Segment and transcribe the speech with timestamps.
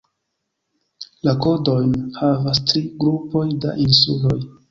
[1.27, 4.37] La kodojn havas tri grupoj da insuloj.